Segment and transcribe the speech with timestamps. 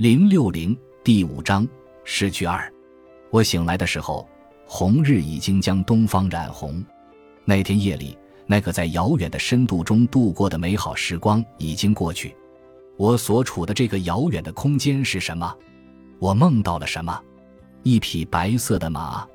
[0.00, 0.74] 零六零
[1.04, 1.68] 第五章
[2.04, 2.72] 诗句二。
[3.28, 4.26] 我醒来的时候，
[4.64, 6.82] 红日已经将东方染红。
[7.44, 8.16] 那天夜里，
[8.46, 12.34] 那个在遥远的深度中度过的美好时光已经过去。
[12.96, 15.54] 我所处的这个遥远的空间是什么？
[16.18, 17.22] 我梦到了什么？
[17.82, 19.28] 一匹白色的马。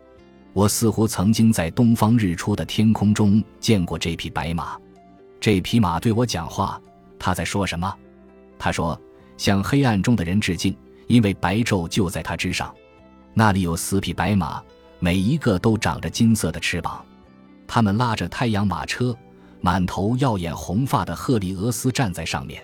[0.52, 4.76] 我似乎曾经在东方日出的天空中见过这匹白马。
[5.40, 6.82] 这匹马对我讲话，
[7.20, 7.96] 他在说什么？
[8.58, 9.00] 他说
[9.38, 10.76] ：“向黑暗中的人致敬，
[11.08, 12.74] 因为白昼就在它之上。
[13.34, 14.62] 那里有四匹白马，
[15.00, 17.04] 每一个都长着金色的翅膀。
[17.68, 19.16] 他们拉着太阳马车，
[19.60, 22.64] 满头耀眼红发的赫利俄斯站在上面。”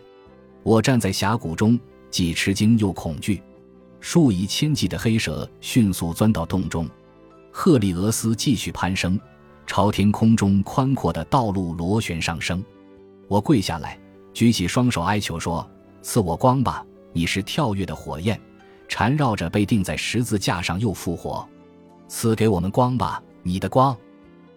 [0.64, 1.80] 我站在峡谷中，
[2.12, 3.42] 既吃惊又恐惧。
[4.00, 6.88] 数以千计的黑蛇迅速钻到洞中。
[7.52, 9.20] 赫利俄斯继续攀升，
[9.66, 12.64] 朝天空中宽阔的道路螺旋上升。
[13.28, 14.00] 我跪下来，
[14.34, 15.68] 举起双手哀求说
[16.02, 16.86] ：“赐我光吧！
[17.14, 18.40] 你是跳跃的火焰，
[18.88, 21.48] 缠绕着被钉在十字架上又复活。
[22.08, 23.96] 赐给我们光吧，你的光！”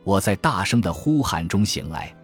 [0.05, 2.15] 我在大声的呼喊中醒来。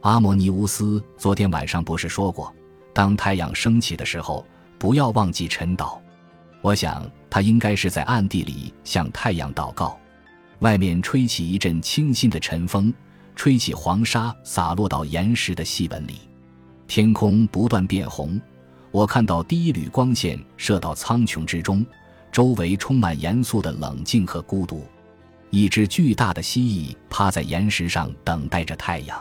[0.00, 2.52] 阿摩尼乌斯昨天晚上不是说过？
[2.92, 4.44] 当太阳升起的时候，
[4.78, 5.98] 不要忘记晨祷。
[6.60, 9.98] 我想他应该是在暗地里向太阳祷告。
[10.58, 12.92] 外面吹起一阵清新的晨风，
[13.34, 16.14] 吹起黄沙洒落到岩石的细纹里。
[16.86, 18.40] 天空不断变红，
[18.92, 21.86] 我看到第一缕光线射到苍穹之中，
[22.32, 24.84] 周围充满严肃的冷静和孤独。
[25.50, 29.20] 一只巨大的蜥蜴趴在岩石上等待着太阳。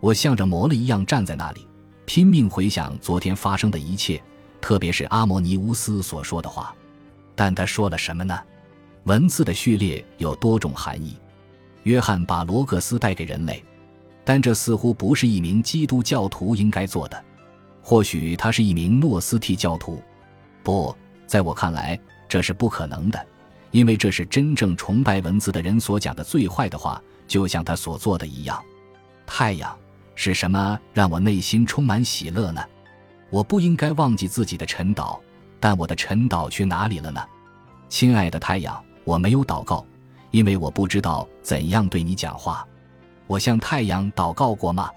[0.00, 1.66] 我像着魔了一样站在那里。
[2.04, 4.20] 拼命回想昨天发生的一切，
[4.60, 6.74] 特别是阿摩尼乌斯所说的话。
[7.34, 8.38] 但他说了什么呢？
[9.04, 11.16] 文字的序列有多种含义。
[11.84, 13.64] 约翰把罗格斯带给人类，
[14.24, 17.24] 但这似乎不是一名基督教徒应该做的。
[17.82, 20.00] 或许他是一名诺斯替教徒。
[20.62, 23.26] 不，在我看来，这是不可能的，
[23.72, 28.62] 因为这是真正崇拜文字的人所讲的最坏的话，就像他所做的一样。
[29.26, 29.76] 太阳。
[30.14, 32.62] 是什么让我内心充满喜乐呢？
[33.30, 35.18] 我不应该忘记自己的晨祷，
[35.58, 37.20] 但我的晨祷去哪里了呢？
[37.88, 39.84] 亲爱的太阳，我没有祷告，
[40.30, 42.64] 因为我不知道怎样对你讲话。
[43.26, 44.90] 我向太阳祷告过吗？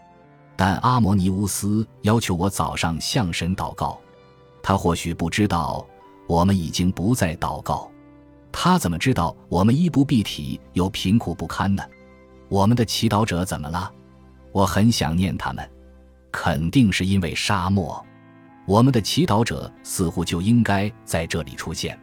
[0.55, 3.99] 但阿摩尼乌斯要求我早上向神祷告。
[4.63, 5.85] 他或许不知道
[6.27, 7.91] 我们已经不再祷告。
[8.51, 11.83] 他怎么知道我们衣不蔽体又贫苦不堪呢？
[12.47, 13.91] 我们的祈祷者怎么了？
[14.51, 15.69] 我很想念他们，
[16.31, 18.03] 肯定是因为沙漠。
[18.65, 21.99] 我们的祈祷者似乎就应该在这里出现。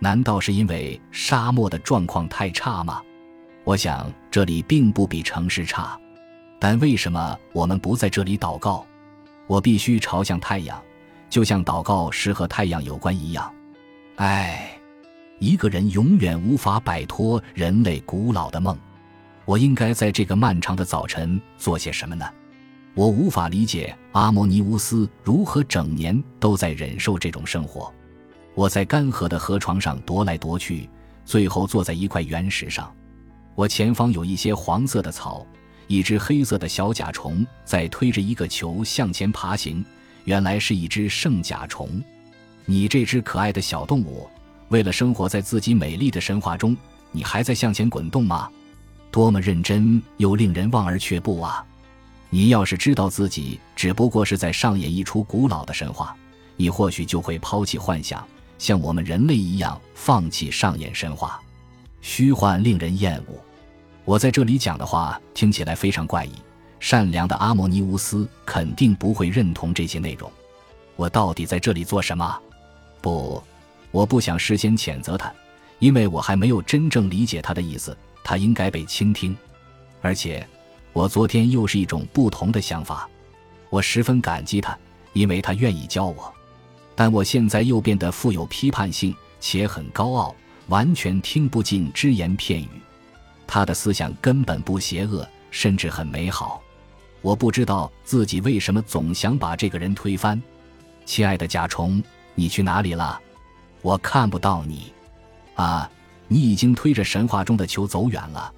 [0.00, 3.00] 难道是因为沙漠的状况太差吗？
[3.62, 5.98] 我想这里并不比城市差。
[6.58, 8.86] 但为什么我们不在这里祷告？
[9.46, 10.80] 我必须朝向太阳，
[11.28, 13.52] 就像祷告是和太阳有关一样。
[14.16, 14.78] 唉，
[15.38, 18.78] 一个人永远无法摆脱人类古老的梦。
[19.44, 22.24] 我应该在这个漫长的早晨做些什么呢？
[22.94, 27.92] 我无法理解阿摩尼乌斯如何整年都在忍受这种生活。
[28.54, 30.88] 我在干涸的河床上踱来踱去，
[31.24, 32.90] 最后坐在一块原石上。
[33.56, 35.44] 我前方有一些黄色的草，
[35.86, 39.84] 一只黑色的小甲虫在推着一个球向前爬行，
[40.24, 42.02] 原来是一只圣甲虫。
[42.64, 44.28] 你这只可爱的小动物，
[44.68, 46.76] 为了生活在自己美丽的神话中，
[47.12, 48.48] 你还在向前滚动吗？
[49.10, 51.64] 多么认真又令人望而却步啊！
[52.30, 56.16] 你要是知道自己只不过是在上演一出古老的神话，
[56.56, 58.26] 你或许就会抛弃幻想，
[58.58, 61.40] 像我们人类一样放弃上演神话。
[62.00, 63.38] 虚幻令人厌恶。
[64.04, 66.32] 我在这里讲的话听起来非常怪异。
[66.80, 70.30] 善良的阿摩尼乌斯肯定不会认同这些内容。
[70.96, 72.38] 我到底在这里做什么？
[73.00, 73.42] 不，
[73.90, 75.32] 我不想事先谴责他，
[75.78, 77.96] 因为我还没有真正理解他的意思。
[78.22, 79.34] 他应该被倾听，
[80.02, 80.46] 而且，
[80.92, 83.08] 我昨天又是一种不同的想法。
[83.70, 84.76] 我十分感激他，
[85.14, 86.32] 因为他愿意教我。
[86.94, 90.34] 但我现在又变得富有批判性，且很高傲，
[90.68, 92.68] 完全听不进只言片语。
[93.46, 96.62] 他的思想根本不邪恶，甚至很美好。
[97.20, 100.40] 我不知道自己为什么总想把这个人推翻。
[101.04, 102.02] 亲爱的甲虫，
[102.34, 103.20] 你去哪里了？
[103.82, 104.92] 我看不到你。
[105.54, 105.90] 啊。
[106.26, 108.50] 你已经推着神话中的球走远了。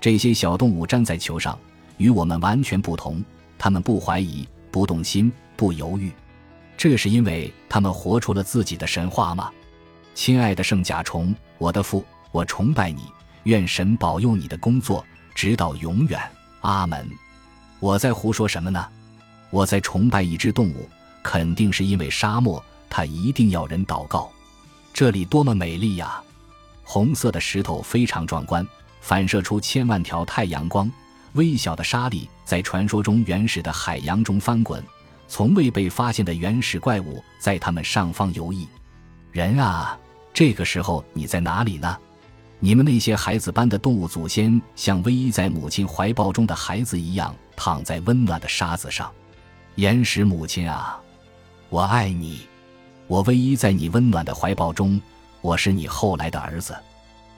[0.00, 1.56] 这些小动物站在球上，
[1.98, 3.22] 与我们完全不同。
[3.58, 6.10] 他们不怀疑，不动心，不犹豫。
[6.74, 9.52] 这是因为他们活出了自己的神话吗？
[10.14, 12.02] 亲爱的圣甲虫，我的父，
[12.32, 13.02] 我崇拜你。
[13.44, 15.04] 愿神保佑你的工作，
[15.34, 16.20] 直到永远。
[16.60, 17.08] 阿门。
[17.80, 18.86] 我在胡说什么呢？
[19.50, 20.88] 我在崇拜一只动物，
[21.22, 24.30] 肯定是因为沙漠，它一定要人祷告。
[24.92, 26.22] 这里多么美丽呀！
[26.84, 28.66] 红色的石头非常壮观，
[29.00, 30.90] 反射出千万条太阳光。
[31.32, 34.82] 微小的沙粒在传说中原始的海洋中翻滚，
[35.26, 38.66] 从未被发现的原始怪物在它们上方游弋。
[39.32, 39.98] 人啊，
[40.34, 41.96] 这个时候你在哪里呢？
[42.64, 49.10] 你们那些孩子般的动物祖先，像偎依在母亲怀抱中的孩子一样，躺在温暖的沙子上。
[49.74, 50.96] 岩石母亲啊，
[51.70, 52.42] 我爱你，
[53.08, 55.00] 我偎依在你温暖的怀抱中。
[55.40, 56.72] 我是你后来的儿子，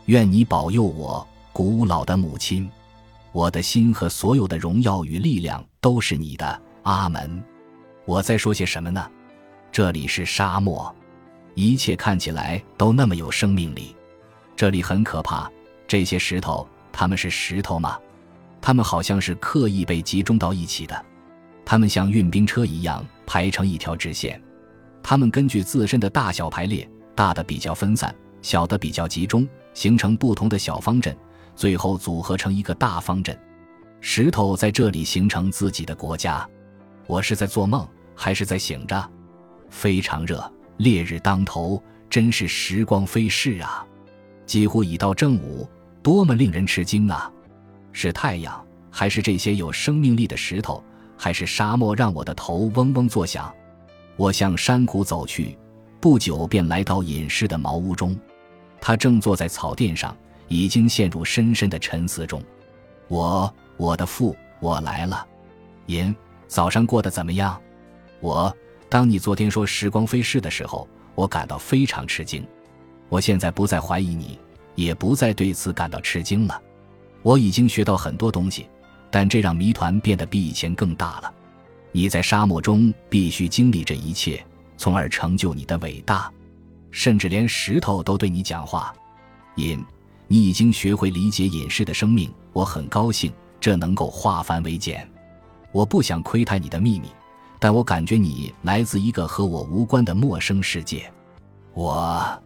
[0.04, 2.70] 愿你保佑我，古老的母亲。
[3.32, 7.42] 我的心和所有的荣耀与力量都是你的，阿门。
[8.04, 9.10] 我在说些什么呢？
[9.72, 10.94] 这里是沙漠，
[11.54, 13.96] 一切看起来都那么有生命力。
[14.56, 15.50] 这里很可怕，
[15.86, 17.98] 这些石头，它们是石头吗？
[18.60, 21.04] 它们好像是刻意被集中到一起的，
[21.64, 24.40] 它们像运兵车一样排成一条直线，
[25.02, 26.88] 它们根据自身的大小排列。
[27.16, 28.12] 大的比较分散，
[28.42, 31.16] 小的比较集中，形成不同的小方阵，
[31.54, 33.38] 最后组合成一个大方阵。
[34.00, 36.44] 石头在这里形成自己的国家。
[37.06, 37.86] 我是在做梦，
[38.16, 39.10] 还是在醒着？
[39.70, 41.80] 非常热，烈日当头，
[42.10, 43.86] 真是时光飞逝啊！
[44.46, 45.68] 几乎已到正午，
[46.02, 47.30] 多么令人吃惊啊！
[47.92, 50.82] 是太阳，还是这些有生命力的石头，
[51.16, 53.52] 还是沙漠，让我的头嗡嗡作响？
[54.16, 55.56] 我向山谷走去。
[56.00, 58.14] 不久便来到隐士的茅屋中，
[58.78, 60.14] 他正坐在草垫上，
[60.48, 62.42] 已经陷入深深的沉思中。
[63.08, 65.26] 我，我的父，我来了。
[65.86, 66.14] 隐，
[66.46, 67.58] 早上过得怎么样？
[68.20, 68.54] 我，
[68.90, 72.46] 当你昨天说时光飞逝的时候，我感到非常吃惊。
[73.08, 74.38] 我现在不再怀疑你，
[74.74, 76.60] 也不再对此感到吃惊了。
[77.22, 78.68] 我已经学到很多东西，
[79.10, 81.32] 但这让谜团变得比以前更大了。
[81.92, 84.44] 你在沙漠中必须经历这一切。
[84.76, 86.30] 从而成就你的伟大，
[86.90, 88.92] 甚至连石头都对你讲话。
[89.54, 89.82] 隐，
[90.26, 95.08] 你已经学会理解隐士的生命，我很高兴，这能够化繁为简。
[95.70, 97.08] 我不想窥探你的秘密，
[97.60, 101.08] 但我感觉你来自一个和我无关的陌生世界。
[101.72, 102.42] 我，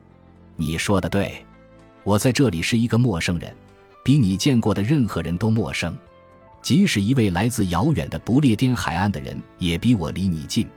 [0.60, 1.46] 你说的对，
[2.02, 3.55] 我在这里是一个陌生人，
[4.05, 5.96] 比你见过的任何人都陌生。
[6.60, 10.69] 即使一位来自遥远的不列颠海岸的人，也比我离你近。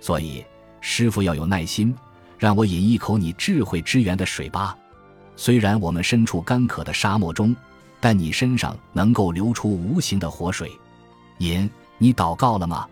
[0.00, 0.44] 所以。
[0.86, 1.96] 师傅要有耐心，
[2.38, 4.76] 让我饮一口你智慧之源的水吧。
[5.34, 7.56] 虽然我们身处干渴的沙漠中，
[8.00, 10.70] 但你身上能够流出无形的活水。
[11.38, 12.86] 饮，你祷告了吗？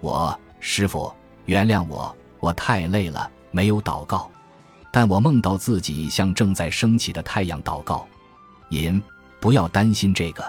[0.00, 1.12] 我，师傅，
[1.44, 4.30] 原谅我，我太累了，没有祷告。
[4.96, 8.08] 但我梦到自己向正在升起的太阳祷告。
[8.70, 8.98] 饮，
[9.38, 10.42] 不要担心这个。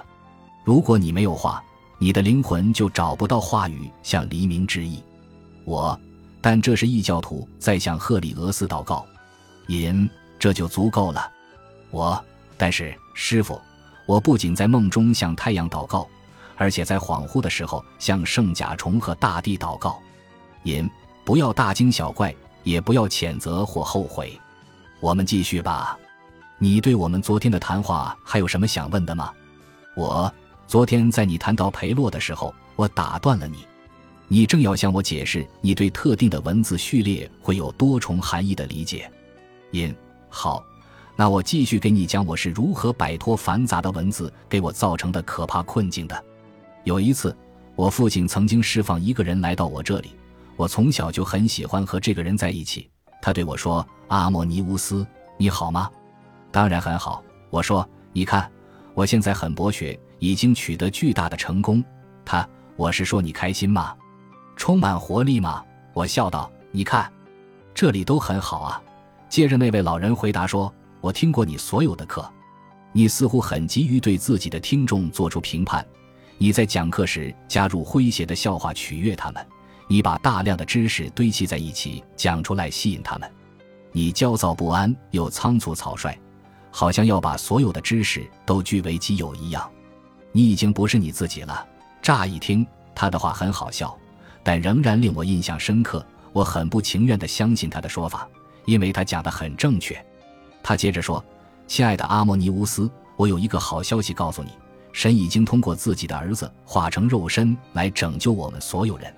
[0.64, 1.62] 如果你没有话，
[1.98, 5.04] 你的灵魂就找不到话语向黎明致意。
[5.66, 6.00] 我。
[6.40, 9.06] 但这是异教徒在向赫里俄斯祷告，
[9.68, 10.10] 引
[10.40, 11.30] 这就足够了。
[11.92, 12.24] 我，
[12.56, 13.60] 但是师傅，
[14.06, 16.08] 我不仅在梦中向太阳祷告，
[16.56, 20.00] 而且在恍惚的时候向圣甲虫和大地祷告。
[20.64, 20.90] 引
[21.26, 22.34] 不要大惊小怪，
[22.68, 24.38] 也不要谴责或后悔。
[25.00, 25.98] 我们继续吧。
[26.60, 29.32] 你对我们昨天的谈话还有什么想问的吗？
[29.96, 30.32] 我
[30.68, 33.66] 昨天在你谈到裴洛的时候，我打断了你。
[34.28, 39.10] 你正要向我解释你对特定的文字序列会有多重含义的理解，
[39.72, 39.96] 因
[40.28, 40.62] 好，
[41.16, 46.24] 那我继续给你讲我是如何摆脱繁杂的文字给我造成的可怕困境的。
[46.84, 47.34] 有一次，
[47.76, 50.12] 我父亲曾经释放一个人来到我这里，
[50.58, 52.90] 我从小就很喜欢和这个人在一起。
[53.22, 55.90] 他对我说：“阿莫尼乌斯，你好吗
[56.52, 58.52] ？”“当然很好。”我说：“你看，
[58.94, 61.84] 我现在很博学，已经取得巨大的成功。”
[62.26, 63.96] 他：“我是说你开心吗？”
[64.58, 65.64] 充满活力吗？
[65.94, 67.12] 我笑道：“你看，
[67.74, 68.82] 这里都很好啊。”
[69.30, 72.28] 接着那位老人回答说：“我听过你所有的课，
[72.92, 75.86] 你似乎很急于对自己的听众做出评判。
[76.38, 79.46] 你在讲课时加入诙谐的笑话取悦他们，
[79.88, 83.32] 你把大量的知识堆砌在一起讲出来吸引他们。
[83.92, 86.18] 你焦躁不安又仓促草率，
[86.70, 89.70] 好像要把所有的知识都据为己有一样。
[90.32, 91.66] 你已经不是你自己了。”
[92.02, 93.98] 乍一听，他的话很好笑。
[94.44, 96.06] 但仍然令我印象深刻。
[96.32, 98.30] 我很不情愿地相信他的说法，
[98.66, 100.06] 因为他讲得很正确。
[100.62, 101.24] 他接着说
[101.66, 104.52] ：“亲爱的阿莫尼乌斯，我有一个好消息告诉你，
[104.94, 109.12] 神已经通过自己的儿子化成肉身来拯救我们所有人。”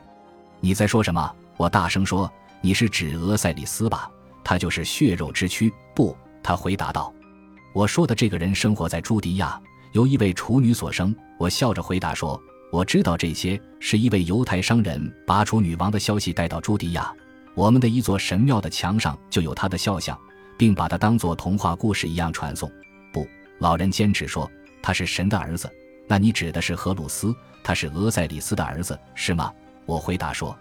[0.60, 1.36] 你在说什么？
[1.58, 4.10] 我大声说：“你是指俄塞里斯吧？
[4.44, 7.14] 他就是血肉之躯。”不，他回答道
[7.74, 9.60] ：“我说的这个人生活在朱迪亚，
[9.94, 12.42] 由一位处女所生。”我笑着回答说。
[12.72, 17.12] 我知道这些是一位犹太商人把处女王的消息带到朱迪亚。
[17.56, 20.16] 我们的一座神庙的墙上就有他的肖像，
[20.56, 22.72] 并把他当作童话故事一样传颂。
[23.12, 24.48] 不，老人坚持说
[24.84, 25.68] 他是神的儿子。
[26.08, 29.52] 那你指的是荷鲁斯，他是俄塞里斯的儿子，是吗？
[29.86, 30.58] 我回答说，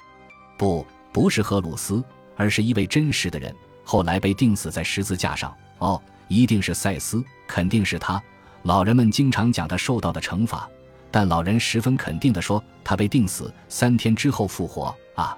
[0.56, 2.02] 不，不是荷鲁斯，
[2.36, 5.54] 而是一位真实的人，后来被钉死在十字架上。
[5.78, 8.22] 哦，一定是赛斯，肯定是他。
[8.62, 10.68] 老人们经常讲他受到的惩罚，
[11.10, 14.94] 但老人十分肯定地说，他被钉死三天之后复活。
[15.14, 15.36] 啊，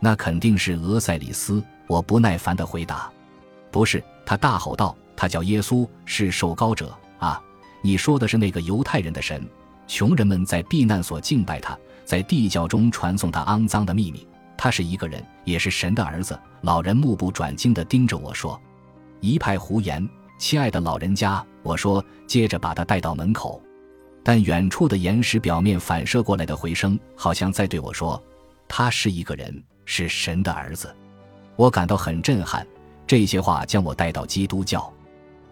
[0.00, 1.62] 那肯定是俄塞里斯。
[1.86, 3.10] 我不耐烦地回答
[3.72, 7.40] ：“不是。”他大吼道：“他叫耶稣，是受膏者啊！
[7.80, 9.42] 你说的是那个犹太人的神。
[9.88, 14.24] 穷人们在避难所敬拜他，在地窖中传颂他肮脏的秘密。
[14.56, 18.60] 他是一个人，也是神的儿子。”老人目不转睛地盯着我说
[19.20, 20.06] ：“一派胡言，
[20.38, 23.60] 亲爱的老人家。”我说，接着把他带到门口。
[24.22, 28.22] 但远处的岩石表面反射过来的回声，好像在对我说
[28.68, 30.94] ：“他是一个人，是神的儿子。”
[31.56, 32.66] 我感到很震撼。
[33.06, 34.92] 这些话将我带到基督教。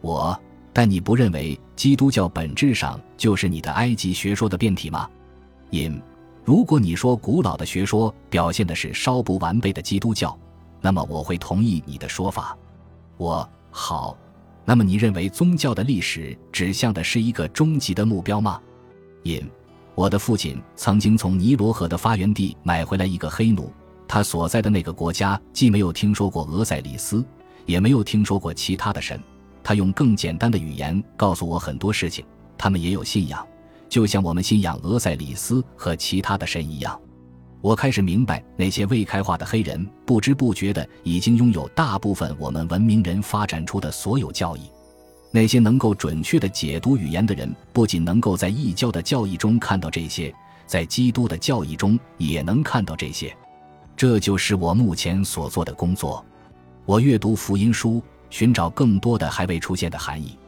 [0.02, 0.38] 我，
[0.76, 5.08] 但你不认为基督教本质上就是你的埃及学说的变体吗？
[5.70, 5.98] 因，
[6.44, 10.38] 如果你说古老的学说表现的是稍不完备的基督教，
[10.82, 12.54] 那么我会同意你的说法。
[13.16, 14.18] 我好，
[14.66, 18.60] 那么你认为宗教的历史指向的是一个终极的目标吗？
[19.22, 19.42] 因，
[19.94, 23.72] 我的父亲曾经从尼罗河的发源地买回来一个黑奴。
[24.06, 27.24] 他所在的那个国家既没有听说过俄塞里斯，
[27.64, 29.18] 也没有听说过其他的神。
[29.66, 32.24] 他用更简单的语言告诉我很多事情。
[32.56, 33.44] 他们也有信仰，
[33.88, 36.96] 就像我们信仰俄塞里斯和其他的神一样。
[37.60, 44.70] 我开始明白，那些未开化的黑人不知不觉的已经拥有大部分我们文明人发展出的所有教义。
[45.32, 50.32] 那些能够准确的解读语言的人，不仅能够在异教的教义中看到这些，
[50.64, 53.36] 在基督的教义中也能看到这些。
[53.96, 56.24] 这就是我目前所做的工作。
[56.84, 60.38] 我阅读福音书，寻找更多的还未出现的含义。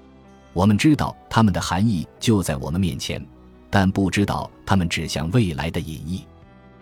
[0.53, 3.25] 我们知道它们的含义就在我们面前，
[3.71, 6.27] 但不知道它们指向未来的隐意。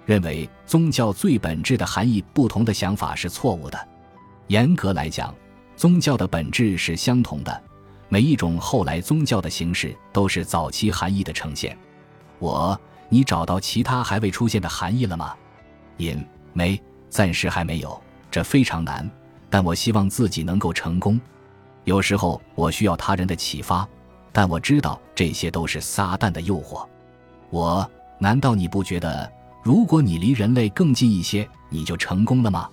[0.05, 3.89] 认为宗教最本质的含义不同的想法是错误的。
[4.47, 5.35] 严格来讲，
[5.77, 7.63] 宗教的本质是相同的。
[8.09, 11.77] 每一种后来宗教的形式都是早期含义的呈现。
[12.39, 15.35] 我，你找到其他还未出现的含义了吗？
[15.97, 16.25] 因。
[16.53, 18.01] 没，暂时还没有，
[18.31, 19.11] 这非常难。
[19.57, 21.19] 但我希望自己能够成功。
[21.85, 23.89] 有时候我需要他人的启发，
[24.31, 26.87] 但我知道这些都是撒旦的诱惑。
[27.49, 29.33] 我难道你不觉得，
[29.63, 32.69] 如果你离人类更近一些，你就成功了吗？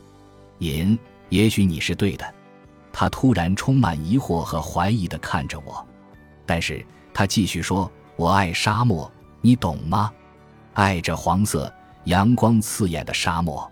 [0.60, 1.00] 隐，
[1.30, 2.26] 也许你是对的。
[2.92, 5.88] 他突然充满疑惑和怀疑地看着我，
[6.46, 9.10] 但是他继续说：“我爱沙漠，
[9.40, 10.12] 你懂吗？
[10.74, 11.74] 爱着黄色、
[12.04, 13.72] 阳光刺眼的沙漠。”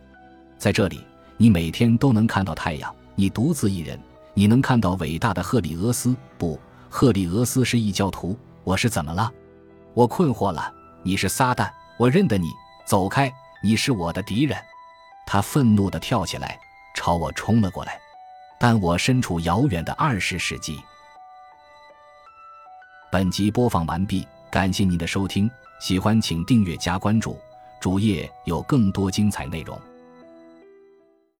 [0.57, 2.95] 在这里，你每天都能看到太阳。
[3.15, 3.99] 你独自一人，
[4.33, 6.15] 你能看到伟大的赫里俄斯。
[6.37, 8.37] 不，赫里俄斯是异教徒。
[8.63, 9.31] 我是怎么了？
[9.93, 10.73] 我困惑了。
[11.03, 12.47] 你是撒旦，我认得你。
[12.85, 13.31] 走开，
[13.63, 14.57] 你是我的敌人。
[15.25, 16.59] 他愤怒地跳起来，
[16.95, 17.99] 朝我冲了过来。
[18.59, 20.79] 但我身处遥远的二十世纪。
[23.11, 25.49] 本集播放完毕，感谢您的收听。
[25.79, 27.39] 喜欢请订阅加关注，
[27.79, 29.79] 主页有更多精彩内容。